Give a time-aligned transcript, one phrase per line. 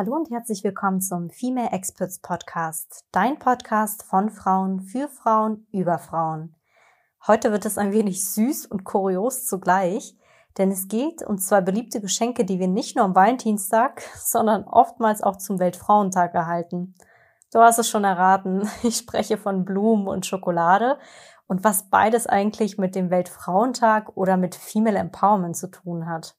[0.00, 5.98] Hallo und herzlich willkommen zum Female Experts Podcast, dein Podcast von Frauen für Frauen über
[5.98, 6.56] Frauen.
[7.26, 10.16] Heute wird es ein wenig süß und kurios zugleich,
[10.56, 15.22] denn es geht um zwei beliebte Geschenke, die wir nicht nur am Valentinstag, sondern oftmals
[15.22, 16.94] auch zum Weltfrauentag erhalten.
[17.52, 20.98] Du hast es schon erraten, ich spreche von Blumen und Schokolade
[21.46, 26.38] und was beides eigentlich mit dem Weltfrauentag oder mit Female Empowerment zu tun hat.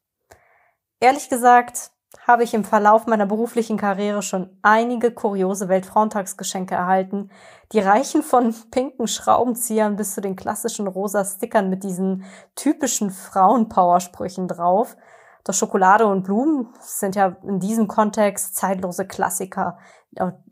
[1.00, 1.92] Ehrlich gesagt,
[2.28, 7.30] habe ich im Verlauf meiner beruflichen Karriere schon einige kuriose Weltfrauentagsgeschenke erhalten.
[7.72, 12.26] Die reichen von pinken Schraubenziehern bis zu den klassischen rosa Stickern mit diesen
[12.56, 14.98] typischen Frauenpowersprüchen drauf.
[15.44, 19.80] Doch Schokolade und Blumen sind ja in diesem Kontext zeitlose Klassiker,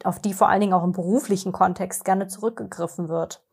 [0.03, 3.43] auf die vor allen Dingen auch im beruflichen Kontext gerne zurückgegriffen wird.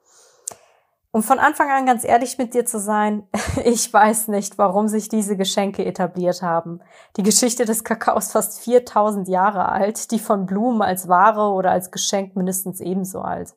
[1.16, 3.26] Um von Anfang an ganz ehrlich mit dir zu sein,
[3.64, 6.80] ich weiß nicht, warum sich diese Geschenke etabliert haben.
[7.16, 11.90] Die Geschichte des Kakaos fast 4000 Jahre alt, die von Blumen als Ware oder als
[11.90, 13.54] Geschenk mindestens ebenso alt.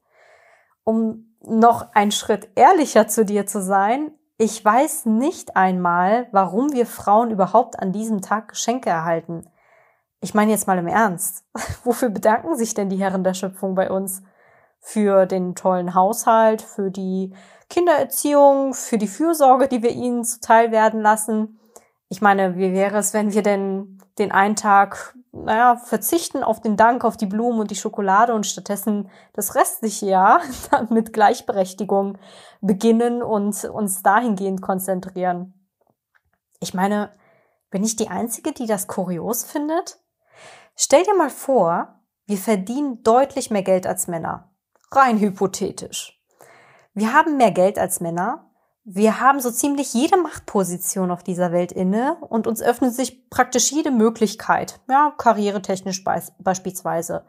[0.85, 6.85] Um noch einen Schritt ehrlicher zu dir zu sein, ich weiß nicht einmal, warum wir
[6.85, 9.49] Frauen überhaupt an diesem Tag Geschenke erhalten.
[10.21, 11.43] Ich meine jetzt mal im Ernst.
[11.83, 14.23] Wofür bedanken sich denn die Herren der Schöpfung bei uns?
[14.79, 17.33] Für den tollen Haushalt, für die
[17.69, 21.59] Kindererziehung, für die Fürsorge, die wir ihnen zuteil werden lassen.
[22.09, 26.75] Ich meine, wie wäre es, wenn wir denn den einen Tag, naja, verzichten auf den
[26.75, 30.41] Dank, auf die Blumen und die Schokolade und stattdessen das restliche Jahr
[30.89, 32.17] mit Gleichberechtigung
[32.61, 35.53] beginnen und uns dahingehend konzentrieren.
[36.59, 37.11] Ich meine,
[37.69, 39.99] bin ich die Einzige, die das kurios findet?
[40.75, 44.48] Stell dir mal vor, wir verdienen deutlich mehr Geld als Männer
[44.91, 46.19] rein hypothetisch.
[46.93, 48.51] Wir haben mehr Geld als Männer.
[48.83, 53.71] Wir haben so ziemlich jede Machtposition auf dieser Welt inne und uns öffnet sich praktisch
[53.71, 56.03] jede Möglichkeit, ja, karrieretechnisch
[56.39, 57.25] beispielsweise.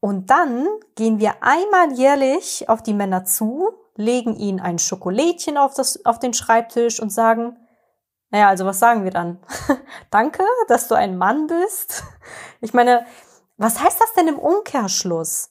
[0.00, 5.74] Und dann gehen wir einmal jährlich auf die Männer zu, legen ihnen ein Schokolädchen auf,
[5.74, 7.56] das, auf den Schreibtisch und sagen,
[8.30, 9.40] naja, also was sagen wir dann?
[10.10, 12.04] Danke, dass du ein Mann bist.
[12.60, 13.06] Ich meine,
[13.56, 15.50] was heißt das denn im Umkehrschluss?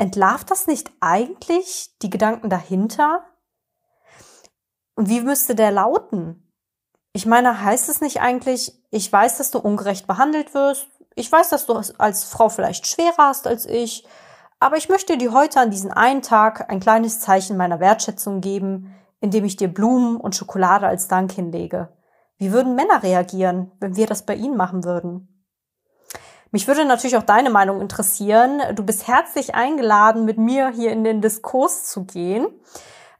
[0.00, 3.22] Entlarvt das nicht eigentlich die Gedanken dahinter?
[4.94, 6.50] Und wie müsste der lauten?
[7.12, 11.50] Ich meine, heißt es nicht eigentlich, ich weiß, dass du ungerecht behandelt wirst, ich weiß,
[11.50, 14.06] dass du es als Frau vielleicht schwerer hast als ich,
[14.58, 18.94] aber ich möchte dir heute an diesen einen Tag ein kleines Zeichen meiner Wertschätzung geben,
[19.20, 21.94] indem ich dir Blumen und Schokolade als Dank hinlege.
[22.38, 25.39] Wie würden Männer reagieren, wenn wir das bei ihnen machen würden?
[26.52, 28.60] Mich würde natürlich auch deine Meinung interessieren.
[28.74, 32.46] Du bist herzlich eingeladen, mit mir hier in den Diskurs zu gehen.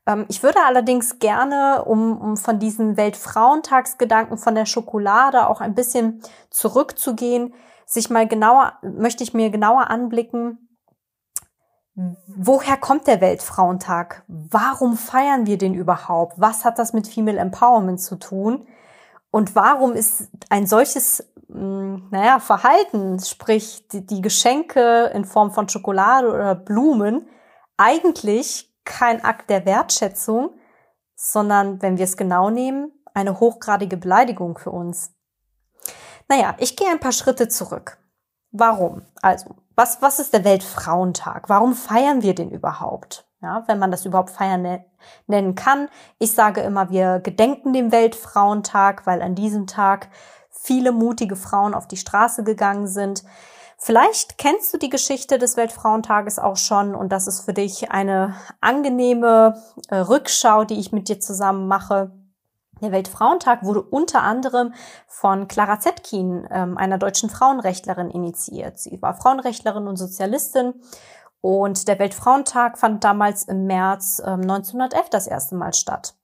[0.06, 5.74] Ähm, ich würde allerdings gerne, um, um von diesen Weltfrauentagsgedanken von der Schokolade auch ein
[5.74, 7.54] bisschen zurückzugehen,
[7.86, 10.70] sich mal genauer, möchte ich mir genauer anblicken,
[12.26, 14.24] woher kommt der Weltfrauentag?
[14.28, 16.34] Warum feiern wir den überhaupt?
[16.40, 18.66] Was hat das mit Female Empowerment zu tun?
[19.30, 25.68] Und warum ist ein solches hm, naja, Verhalten, sprich die, die Geschenke in Form von
[25.68, 27.28] Schokolade oder Blumen,
[27.76, 30.50] eigentlich kein Akt der Wertschätzung,
[31.14, 35.12] sondern, wenn wir es genau nehmen, eine hochgradige Beleidigung für uns.
[36.28, 37.98] Naja, ich gehe ein paar Schritte zurück.
[38.52, 39.02] Warum?
[39.20, 41.48] Also, was, was ist der Weltfrauentag?
[41.48, 43.29] Warum feiern wir den überhaupt?
[43.42, 44.84] Ja, wenn man das überhaupt feiern ne-,
[45.26, 45.88] nennen kann.
[46.18, 50.08] Ich sage immer, wir gedenken dem Weltfrauentag, weil an diesem Tag
[50.50, 53.24] viele mutige Frauen auf die Straße gegangen sind.
[53.78, 58.34] Vielleicht kennst du die Geschichte des Weltfrauentages auch schon und das ist für dich eine
[58.60, 62.12] angenehme äh, Rückschau, die ich mit dir zusammen mache.
[62.82, 64.74] Der Weltfrauentag wurde unter anderem
[65.06, 68.78] von Clara Zetkin, ähm, einer deutschen Frauenrechtlerin, initiiert.
[68.78, 70.74] Sie war Frauenrechtlerin und Sozialistin
[71.40, 76.14] und der Weltfrauentag fand damals im März ähm, 1911 das erste Mal statt.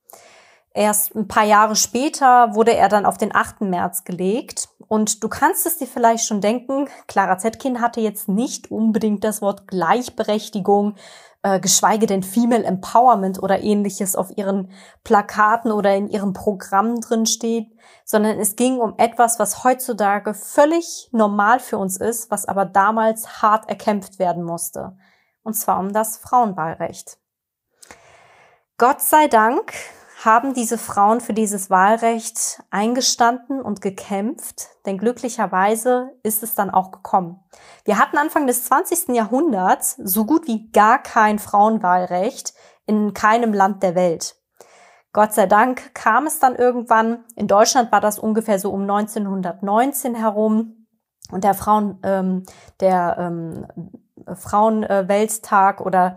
[0.77, 3.63] Erst ein paar Jahre später wurde er dann auf den 8.
[3.63, 4.69] März gelegt.
[4.89, 9.41] Und du kannst es dir vielleicht schon denken, Clara Zetkin hatte jetzt nicht unbedingt das
[9.41, 10.95] Wort Gleichberechtigung,
[11.43, 14.71] äh, geschweige denn Female Empowerment oder ähnliches auf ihren
[15.03, 17.69] Plakaten oder in ihrem Programm drin steht,
[18.05, 23.41] sondern es ging um etwas, was heutzutage völlig normal für uns ist, was aber damals
[23.43, 24.97] hart erkämpft werden musste.
[25.47, 27.19] Und zwar um das Frauenwahlrecht.
[28.79, 29.73] Gott sei Dank
[30.25, 36.91] haben diese Frauen für dieses Wahlrecht eingestanden und gekämpft, denn glücklicherweise ist es dann auch
[36.91, 37.45] gekommen.
[37.85, 39.15] Wir hatten Anfang des 20.
[39.15, 42.53] Jahrhunderts so gut wie gar kein Frauenwahlrecht
[42.85, 44.35] in keinem Land der Welt.
[45.13, 47.25] Gott sei Dank kam es dann irgendwann.
[47.37, 50.89] In Deutschland war das ungefähr so um 1919 herum.
[51.31, 52.43] Und der Frauen, ähm,
[52.81, 53.67] der ähm,
[54.35, 56.17] Frauenwelttag oder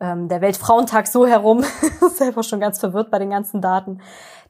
[0.00, 1.64] ähm, der Weltfrauentag so herum,
[2.14, 4.00] selber schon ganz verwirrt bei den ganzen Daten.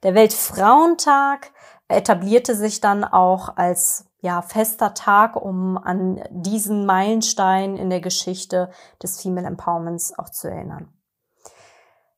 [0.02, 1.52] Der Weltfrauentag
[1.88, 8.70] etablierte sich dann auch als ja, fester Tag, um an diesen Meilenstein in der Geschichte
[9.02, 10.92] des Female Empowerments auch zu erinnern.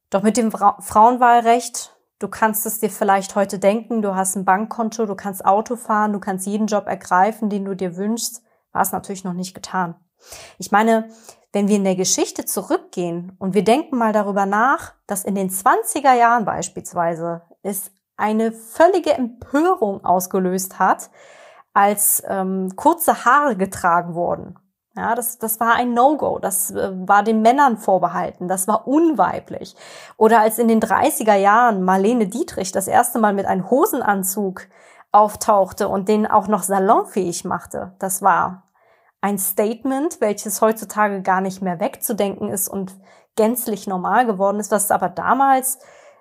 [0.08, 4.44] Doch mit dem Fra Frauenwahlrecht, du kannst es dir vielleicht heute denken, du hast ein
[4.44, 8.42] Bankkonto, du kannst Auto fahren, du kannst jeden Job ergreifen, den du dir wünschst,
[8.72, 9.94] war es natürlich noch nicht getan.
[10.58, 11.08] Ich meine,
[11.52, 15.50] wenn wir in der Geschichte zurückgehen und wir denken mal darüber nach, dass in den
[15.50, 21.10] 20er Jahren beispielsweise es eine völlige Empörung ausgelöst hat,
[21.72, 24.58] als ähm, kurze Haare getragen wurden.
[24.96, 26.38] Ja, das, das war ein No-Go.
[26.40, 28.48] Das äh, war den Männern vorbehalten.
[28.48, 29.76] Das war unweiblich.
[30.16, 34.66] Oder als in den 30er Jahren Marlene Dietrich das erste Mal mit einem Hosenanzug
[35.12, 37.94] auftauchte und den auch noch salonfähig machte.
[37.98, 38.69] Das war
[39.20, 42.96] ein Statement, welches heutzutage gar nicht mehr wegzudenken ist und
[43.36, 45.78] gänzlich normal geworden ist, was aber damals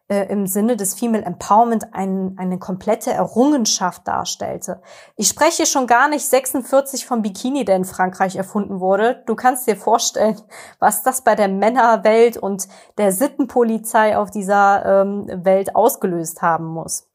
[0.09, 4.81] äh, im Sinne des Female Empowerment ein, eine komplette Errungenschaft darstellte.
[5.15, 9.23] Ich spreche schon gar nicht 46 vom Bikini, der in Frankreich erfunden wurde.
[9.27, 10.39] Du kannst dir vorstellen,
[10.79, 12.67] was das bei der Männerwelt und
[12.97, 17.08] der Sittenpolizei auf dieser ähm, Welt ausgelöst haben muss.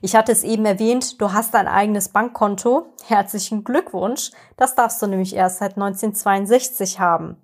[0.00, 2.86] Ich hatte es eben erwähnt, du hast ein eigenes Bankkonto.
[3.06, 4.30] Herzlichen Glückwunsch.
[4.56, 7.36] Das darfst du nämlich erst seit 1962 haben.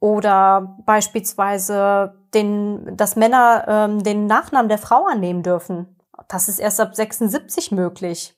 [0.00, 5.96] Oder beispielsweise, den, dass Männer ähm, den Nachnamen der Frau annehmen dürfen.
[6.28, 8.36] Das ist erst ab 76 möglich.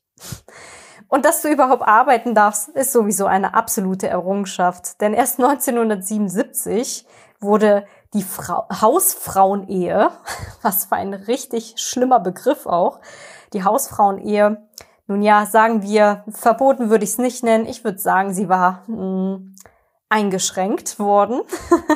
[1.09, 5.01] Und dass du überhaupt arbeiten darfst, ist sowieso eine absolute Errungenschaft.
[5.01, 7.07] Denn erst 1977
[7.41, 10.11] wurde die Frau Hausfrauenehe,
[10.63, 13.01] was für ein richtig schlimmer Begriff auch,
[13.53, 14.69] die Hausfrauenehe,
[15.09, 17.65] nun ja, sagen wir, verboten würde ich es nicht nennen.
[17.65, 19.55] Ich würde sagen, sie war mh, hm,
[20.11, 21.41] eingeschränkt worden.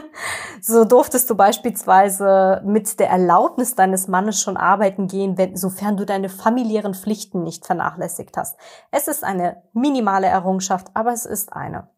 [0.63, 6.07] so durftest du beispielsweise mit der Erlaubnis deines Mannes schon arbeiten gehen, wenn, sofern du
[6.07, 8.59] deine familiären Pflichten nicht vernachlässigt hast.
[8.91, 11.91] Es ist eine minimale Errungenschaft, aber es ist eine.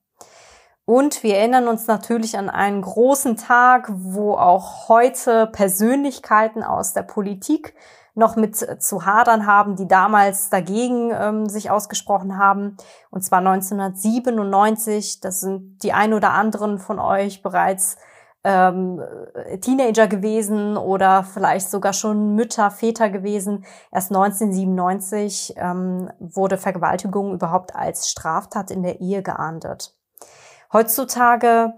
[0.87, 7.03] Und wir erinnern uns natürlich an einen großen Tag, wo auch heute Persönlichkeiten aus der
[7.03, 7.75] Politik
[8.15, 12.77] noch mit zu hadern haben, die damals dagegen ähm, sich ausgesprochen haben.
[13.11, 15.21] Und zwar 1997.
[15.21, 17.97] Das sind die ein oder anderen von euch bereits
[18.45, 19.03] ähm,
[19.63, 23.65] Teenager gewesen oder vielleicht sogar schon Mütter, Väter gewesen.
[23.91, 29.95] Erst 1997 ähm, wurde Vergewaltigung überhaupt als Straftat in der Ehe geahndet.
[30.75, 31.73] Heutzutage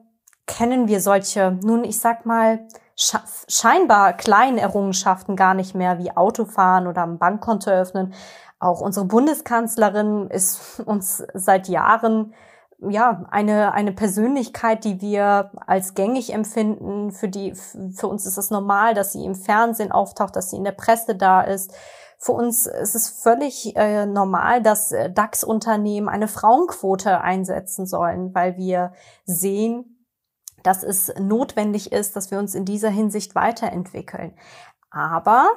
[0.46, 2.66] kennen wir solche, nun ich sag mal,
[2.96, 8.14] scheinbar kleinen Errungenschaften gar nicht mehr, wie Autofahren oder ein Bankkonto öffnen.
[8.58, 12.34] Auch unsere Bundeskanzlerin ist uns seit Jahren
[12.78, 17.10] ja, eine, eine Persönlichkeit, die wir als gängig empfinden.
[17.12, 20.64] Für die, für uns ist es normal, dass sie im Fernsehen auftaucht, dass sie in
[20.64, 21.74] der Presse da ist.
[22.18, 28.56] Für uns ist es völlig äh, normal, dass äh, DAX-Unternehmen eine Frauenquote einsetzen sollen, weil
[28.56, 28.92] wir
[29.24, 30.06] sehen,
[30.62, 34.36] dass es notwendig ist, dass wir uns in dieser Hinsicht weiterentwickeln.
[34.90, 35.48] Aber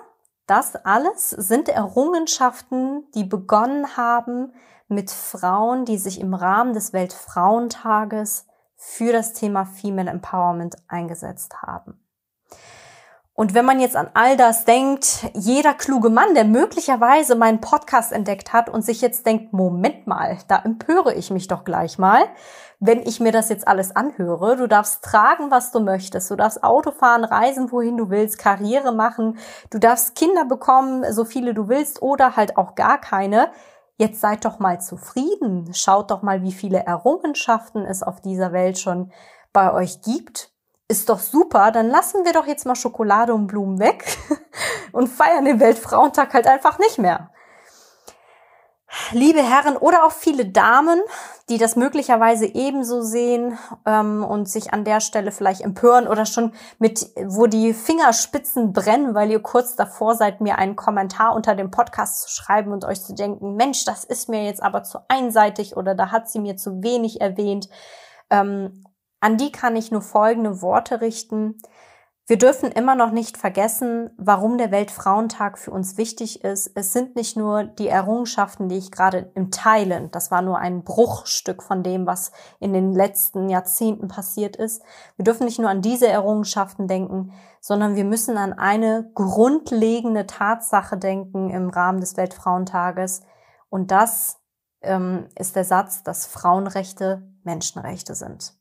[0.45, 4.53] das alles sind Errungenschaften, die begonnen haben
[4.87, 11.98] mit Frauen, die sich im Rahmen des Weltfrauentages für das Thema Female Empowerment eingesetzt haben.
[13.39, 18.11] Und wenn man jetzt an all das denkt, jeder kluge Mann, der möglicherweise meinen Podcast
[18.11, 22.25] entdeckt hat und sich jetzt denkt, Moment mal, da empöre ich mich doch gleich mal,
[22.81, 24.57] wenn ich mir das jetzt alles anhöre.
[24.57, 26.29] Du darfst tragen, was du möchtest.
[26.29, 29.37] Du darfst Auto fahren, reisen, wohin du willst, Karriere machen.
[29.69, 33.53] Du darfst Kinder bekommen, so viele du willst oder halt auch gar keine.
[33.95, 35.73] Jetzt seid doch mal zufrieden.
[35.73, 39.13] Schaut doch mal, wie viele Errungenschaften es auf dieser Welt schon
[39.53, 40.51] bei euch gibt
[40.89, 44.05] ist doch super, dann lassen wir doch jetzt mal Schokolade und Blumen weg
[44.91, 47.29] und feiern den Weltfrauentag halt einfach nicht mehr.
[49.11, 50.99] Liebe Herren oder auch viele Damen,
[51.47, 53.55] die das möglicherweise ebenso sehen
[53.85, 59.13] ähm, und sich an der Stelle vielleicht empören oder schon mit, wo die Fingerspitzen brennen,
[59.13, 63.03] weil ihr kurz davor seid, mir einen Kommentar unter dem Podcast zu schreiben und euch
[63.03, 66.57] zu denken, Mensch, das ist mir jetzt aber zu einseitig oder da hat sie mir
[66.57, 67.69] zu wenig erwähnt.
[68.31, 68.83] Ähm,
[69.19, 71.61] an die kann ich nur folgende Worte richten.
[72.29, 76.71] Wir dürfen immer noch nicht vergessen, warum der Weltfrauentag für uns wichtig ist.
[76.75, 80.83] Es sind nicht nur die Errungenschaften, die ich gerade im Teilen, das war nur ein
[80.83, 84.83] Bruchstück von dem, was in den letzten Jahrzehnten passiert ist.
[85.15, 90.99] Wir dürfen nicht nur an diese Errungenschaften denken, sondern wir müssen an eine grundlegende Tatsache
[90.99, 93.23] denken im Rahmen des Weltfrauentages.
[93.69, 94.37] Und das
[94.81, 98.58] ähm, ist der Satz, dass Frauenrechte Menschenrechte sind.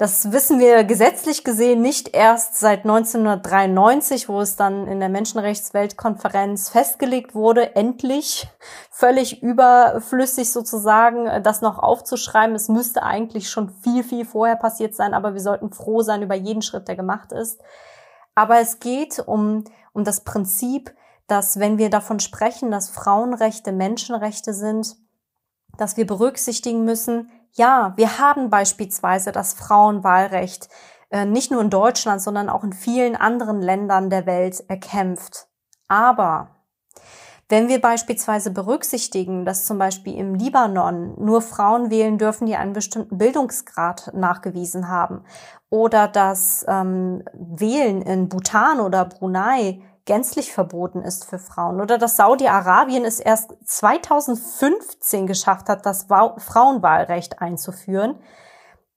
[0.00, 6.70] Das wissen wir gesetzlich gesehen nicht erst seit 1993, wo es dann in der Menschenrechtsweltkonferenz
[6.70, 8.48] festgelegt wurde, endlich
[8.90, 12.56] völlig überflüssig sozusagen, das noch aufzuschreiben.
[12.56, 16.34] Es müsste eigentlich schon viel, viel vorher passiert sein, aber wir sollten froh sein über
[16.34, 17.60] jeden Schritt, der gemacht ist.
[18.34, 20.94] Aber es geht um, um das Prinzip,
[21.26, 24.96] dass wenn wir davon sprechen, dass Frauenrechte Menschenrechte sind,
[25.76, 30.68] dass wir berücksichtigen müssen, ja, wir haben beispielsweise das Frauenwahlrecht
[31.10, 35.48] äh, nicht nur in Deutschland, sondern auch in vielen anderen Ländern der Welt erkämpft.
[35.88, 36.50] Aber
[37.48, 42.74] wenn wir beispielsweise berücksichtigen, dass zum Beispiel im Libanon nur Frauen wählen dürfen, die einen
[42.74, 45.24] bestimmten Bildungsgrad nachgewiesen haben,
[45.68, 52.16] oder dass ähm, Wählen in Bhutan oder Brunei gänzlich verboten ist für Frauen oder dass
[52.16, 58.18] Saudi-Arabien es erst 2015 geschafft hat, das Frauenwahlrecht einzuführen,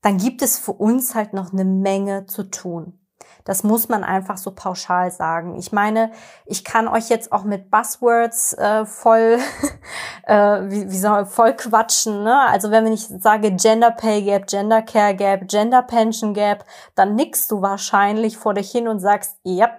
[0.01, 2.99] dann gibt es für uns halt noch eine Menge zu tun.
[3.43, 5.55] Das muss man einfach so pauschal sagen.
[5.59, 6.11] Ich meine,
[6.47, 9.37] ich kann euch jetzt auch mit Buzzwords äh, voll,
[10.23, 12.23] äh, wie, wie soll voll quatschen.
[12.23, 12.39] Ne?
[12.47, 16.65] Also wenn ich sage Gender Pay Gap, Gender Care Gap, Gender Pension Gap,
[16.95, 19.69] dann nickst du wahrscheinlich vor dich hin und sagst, ja,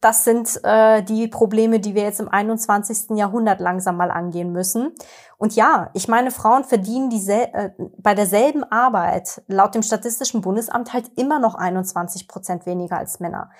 [0.00, 3.16] das sind äh, die Probleme, die wir jetzt im 21.
[3.16, 4.94] Jahrhundert langsam mal angehen müssen.
[5.36, 10.92] Und ja, ich meine, Frauen verdienen diese, äh, bei derselben Arbeit laut dem Statistischen Bundesamt
[10.92, 13.50] halt immer noch 21 Prozent weniger als Männer.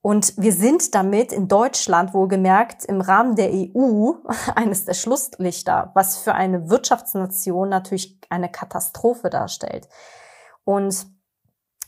[0.00, 4.12] Und wir sind damit in Deutschland wohlgemerkt im Rahmen der EU
[4.56, 9.88] eines der Schlusslichter, was für eine Wirtschaftsnation natürlich eine Katastrophe darstellt.
[10.64, 11.06] Und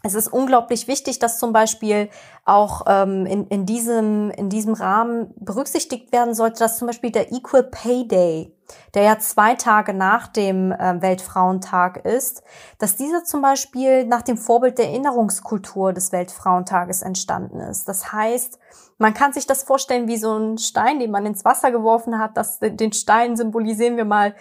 [0.04, 2.10] es ist unglaublich wichtig, dass zum Beispiel
[2.44, 7.32] auch ähm, in, in, diesem, in diesem Rahmen berücksichtigt werden sollte, dass zum Beispiel der
[7.32, 8.54] Equal Pay Day,
[8.92, 12.42] der ja zwei Tage nach dem äh, Weltfrauentag ist,
[12.78, 17.88] dass dieser zum Beispiel nach dem Vorbild der Erinnerungskultur des Weltfrauentages entstanden ist.
[17.88, 18.58] Das heißt,
[18.98, 22.36] man kann sich das vorstellen wie so ein Stein, den man ins Wasser geworfen hat.
[22.36, 24.34] Das, den Stein symbolisieren wir mal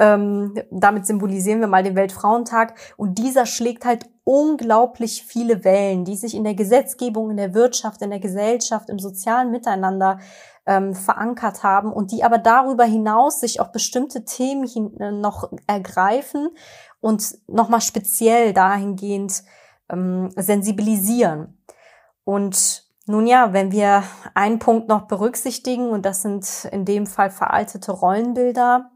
[0.00, 2.74] ähm, damit symbolisieren wir mal den Weltfrauentag.
[2.96, 8.00] Und dieser schlägt halt unglaublich viele Wellen, die sich in der Gesetzgebung, in der Wirtschaft,
[8.00, 10.18] in der Gesellschaft, im sozialen Miteinander
[10.64, 14.64] ähm, verankert haben und die aber darüber hinaus sich auch bestimmte Themen
[14.98, 16.48] äh, noch ergreifen
[17.00, 19.42] und nochmal speziell dahingehend
[19.90, 21.58] ähm, sensibilisieren.
[22.24, 24.02] Und nun ja, wenn wir
[24.34, 28.90] einen Punkt noch berücksichtigen, und das sind in dem Fall veraltete Rollenbilder,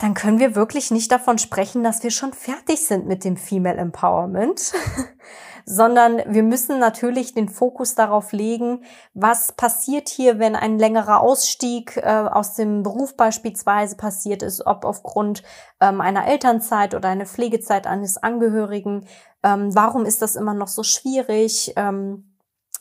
[0.00, 3.76] dann können wir wirklich nicht davon sprechen, dass wir schon fertig sind mit dem Female
[3.76, 4.72] Empowerment,
[5.66, 11.98] sondern wir müssen natürlich den Fokus darauf legen, was passiert hier, wenn ein längerer Ausstieg
[11.98, 15.42] äh, aus dem Beruf beispielsweise passiert ist, ob aufgrund
[15.80, 19.06] ähm, einer Elternzeit oder einer Pflegezeit eines Angehörigen.
[19.42, 21.74] Ähm, warum ist das immer noch so schwierig?
[21.76, 22.29] Ähm,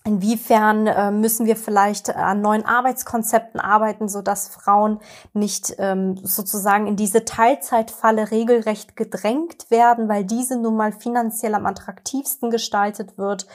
[0.10, 5.02] Inwiefern äh, müssen wir vielleicht an neuen Arbeitskonzepten arbeiten, so dass Frauen
[5.34, 11.68] nicht ähm, sozusagen in diese Teilzeitfalle regelrecht gedrängt werden, weil diese nun mal finanziell am
[11.68, 13.46] attraktivsten gestaltet wird.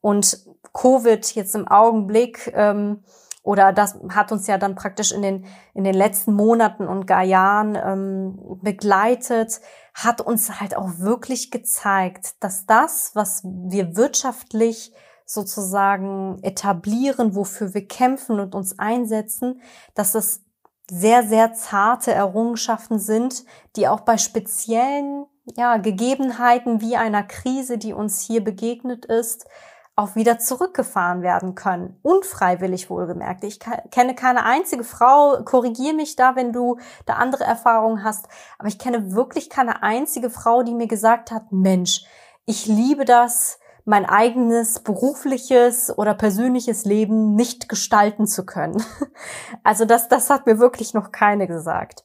[0.00, 3.04] Und Covid jetzt im Augenblick ähm,
[3.44, 7.22] oder das hat uns ja dann praktisch in den in den letzten Monaten und gar
[7.22, 9.60] Jahren ähm, begleitet,
[9.94, 14.92] hat uns halt auch wirklich gezeigt, dass das, was wir wirtschaftlich
[15.34, 19.60] sozusagen etablieren, wofür wir kämpfen und uns einsetzen,
[19.94, 20.44] dass es
[20.90, 23.44] sehr, sehr zarte Errungenschaften sind,
[23.76, 29.46] die auch bei speziellen ja, Gegebenheiten wie einer Krise, die uns hier begegnet ist,
[29.94, 31.98] auch wieder zurückgefahren werden können.
[32.02, 33.44] Unfreiwillig wohlgemerkt.
[33.44, 38.26] Ich kenne keine einzige Frau, korrigier mich da, wenn du da andere Erfahrungen hast,
[38.58, 42.04] aber ich kenne wirklich keine einzige Frau, die mir gesagt hat, Mensch,
[42.46, 48.82] ich liebe das, mein eigenes berufliches oder persönliches Leben nicht gestalten zu können.
[49.64, 52.04] Also das, das hat mir wirklich noch keine gesagt.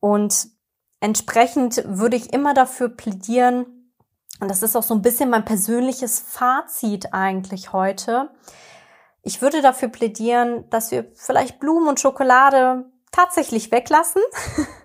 [0.00, 0.48] Und
[1.00, 3.92] entsprechend würde ich immer dafür plädieren,
[4.40, 8.30] und das ist auch so ein bisschen mein persönliches Fazit eigentlich heute.
[9.22, 14.22] Ich würde dafür plädieren, dass wir vielleicht Blumen und Schokolade tatsächlich weglassen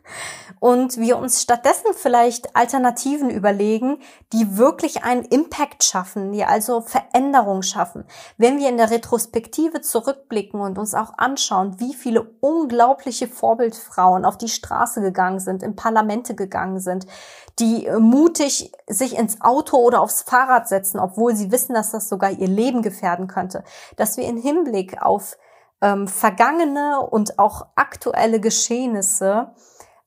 [0.59, 3.99] und wir uns stattdessen vielleicht Alternativen überlegen,
[4.33, 8.05] die wirklich einen Impact schaffen, die also Veränderung schaffen.
[8.37, 14.37] Wenn wir in der Retrospektive zurückblicken und uns auch anschauen, wie viele unglaubliche Vorbildfrauen auf
[14.37, 17.05] die Straße gegangen sind, in Parlamente gegangen sind,
[17.59, 22.31] die mutig sich ins Auto oder aufs Fahrrad setzen, obwohl sie wissen, dass das sogar
[22.31, 23.63] ihr Leben gefährden könnte,
[23.97, 25.37] dass wir in Hinblick auf
[25.81, 29.51] ähm, vergangene und auch aktuelle Geschehnisse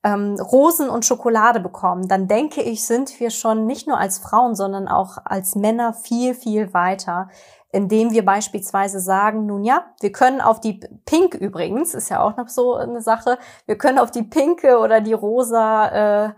[0.04, 4.54] ähm, Rosen und Schokolade bekommen, dann denke ich, sind wir schon nicht nur als Frauen,
[4.54, 7.28] sondern auch als Männer viel, viel weiter,
[7.70, 12.36] indem wir beispielsweise sagen, nun ja, wir können auf die Pink übrigens, ist ja auch
[12.36, 16.32] noch so eine Sache, wir können auf die pinke oder die rosa äh,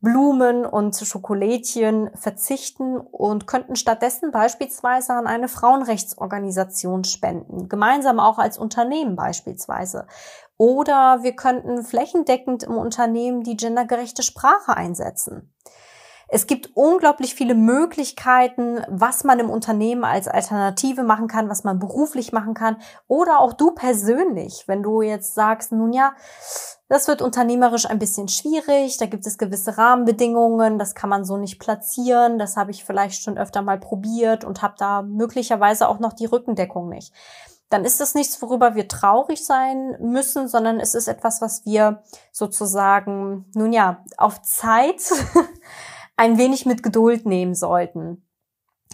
[0.00, 8.56] Blumen und Schokolädchen verzichten und könnten stattdessen beispielsweise an eine Frauenrechtsorganisation spenden, gemeinsam auch als
[8.56, 10.06] Unternehmen beispielsweise.
[10.60, 15.54] Oder wir könnten flächendeckend im Unternehmen die gendergerechte Sprache einsetzen.
[16.28, 21.78] Es gibt unglaublich viele Möglichkeiten, was man im Unternehmen als Alternative machen kann, was man
[21.78, 22.76] beruflich machen kann
[23.08, 26.12] oder auch du persönlich, wenn du jetzt sagst, nun ja,
[26.90, 31.38] das wird unternehmerisch ein bisschen schwierig, da gibt es gewisse Rahmenbedingungen, das kann man so
[31.38, 36.00] nicht platzieren, das habe ich vielleicht schon öfter mal probiert und habe da möglicherweise auch
[36.00, 37.14] noch die Rückendeckung nicht.
[37.70, 42.02] Dann ist das nichts, worüber wir traurig sein müssen, sondern es ist etwas, was wir
[42.32, 45.00] sozusagen, nun ja, auf Zeit
[46.16, 48.26] ein wenig mit Geduld nehmen sollten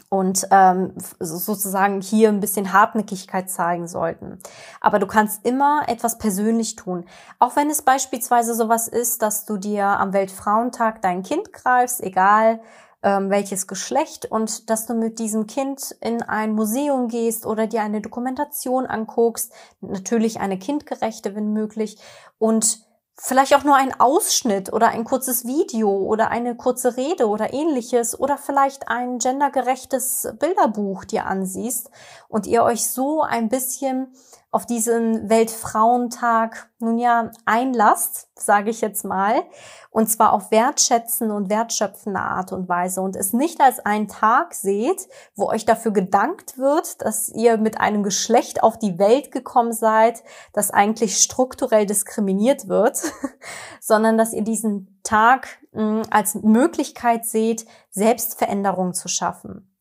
[0.09, 4.39] und ähm, sozusagen hier ein bisschen Hartnäckigkeit zeigen sollten.
[4.81, 7.07] Aber du kannst immer etwas persönlich tun.
[7.39, 12.61] Auch wenn es beispielsweise sowas ist, dass du dir am Weltfrauentag dein Kind greifst, egal
[13.03, 17.83] ähm, welches Geschlecht, und dass du mit diesem Kind in ein Museum gehst oder dir
[17.83, 21.99] eine Dokumentation anguckst, natürlich eine kindgerechte, wenn möglich,
[22.39, 22.87] und
[23.19, 28.19] vielleicht auch nur ein Ausschnitt oder ein kurzes Video oder eine kurze Rede oder ähnliches
[28.19, 31.91] oder vielleicht ein gendergerechtes Bilderbuch dir ansiehst
[32.29, 34.13] und ihr euch so ein bisschen
[34.51, 39.43] auf diesen Weltfrauentag nun ja einlasst, sage ich jetzt mal,
[39.91, 44.55] und zwar auf wertschätzen und wertschöpfende Art und Weise und es nicht als einen Tag
[44.55, 49.73] seht, wo euch dafür gedankt wird, dass ihr mit einem Geschlecht auf die Welt gekommen
[49.73, 53.01] seid, das eigentlich strukturell diskriminiert wird,
[53.81, 59.76] sondern dass ihr diesen Tag mh, hm, als Möglichkeit seht, Selbstveränderung zu schaffen.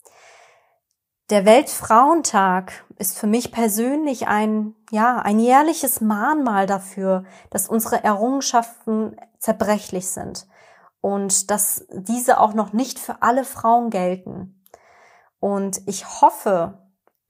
[1.32, 9.18] Der Weltfrauentag ist für mich persönlich ein, ja, ein jährliches Mahnmal dafür, dass unsere Errungenschaften
[9.40, 10.46] zerbrechlich sind
[11.02, 14.64] und dass diese auch noch nicht für alle Frauen gelten.
[15.40, 16.78] Und ich hoffe,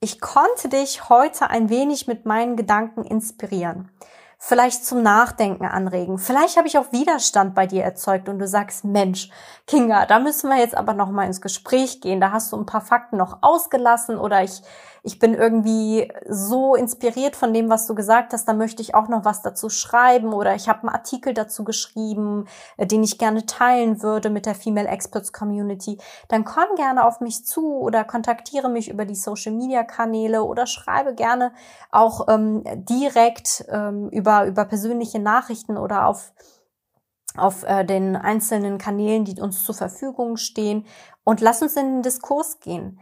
[0.00, 3.90] ich konnte dich heute ein wenig mit meinen Gedanken inspirieren
[4.38, 6.18] vielleicht zum Nachdenken anregen.
[6.18, 9.30] Vielleicht habe ich auch Widerstand bei dir erzeugt und du sagst, Mensch,
[9.66, 12.20] Kinga, da müssen wir jetzt aber noch mal ins Gespräch gehen.
[12.20, 14.62] Da hast du ein paar Fakten noch ausgelassen oder ich
[15.06, 19.08] ich bin irgendwie so inspiriert von dem, was du gesagt hast, da möchte ich auch
[19.08, 23.46] noch was dazu schreiben oder ich habe einen Artikel dazu geschrieben, äh, den ich gerne
[23.46, 28.68] teilen würde mit der Female Experts Community, dann komm gerne auf mich zu oder kontaktiere
[28.68, 31.52] mich über die Social Media Kanäle oder schreibe gerne
[31.92, 36.32] auch ähm, direkt ähm, über, über persönliche Nachrichten oder auf
[37.36, 40.86] auf äh, den einzelnen Kanälen, die uns zur Verfügung stehen.
[41.22, 42.98] Und lass uns in den Diskurs gehen.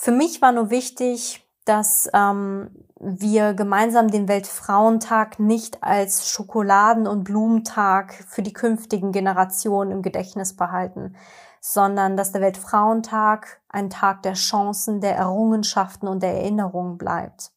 [0.00, 7.24] Für mich war nur wichtig, dass ähm, wir gemeinsam den Weltfrauentag nicht als Schokoladen- und
[7.24, 11.16] Blumentag für die künftigen Generationen im Gedächtnis behalten,
[11.60, 17.50] sondern dass der Weltfrauentag ein Tag der Chancen, der Errungenschaften und der Erinnerungen bleibt.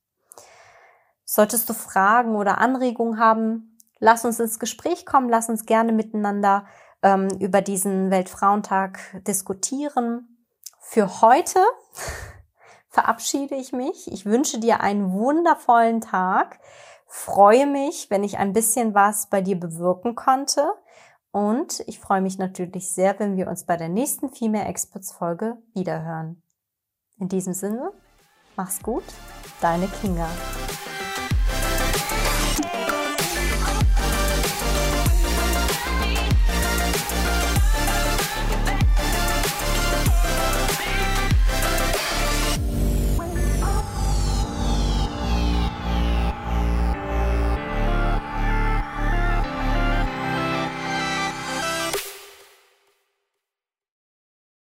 [1.23, 6.65] Solltest du Fragen oder Anregungen haben, lass uns ins Gespräch kommen, lass uns gerne miteinander
[7.03, 10.27] ähm, über diesen Weltfrauentag diskutieren.
[10.79, 11.59] Für heute
[12.91, 14.11] verabschiede ich mich.
[14.11, 16.59] Ich wünsche dir einen wundervollen Tag.
[17.07, 20.71] Freue mich, wenn ich ein bisschen was bei dir bewirken konnte.
[21.31, 25.57] Und ich freue mich natürlich sehr, wenn wir uns bei der nächsten Female Experts Folge
[25.73, 26.43] wiederhören.
[27.17, 27.91] In diesem Sinne,
[28.57, 29.05] mach's gut,
[29.61, 30.27] deine Kinga.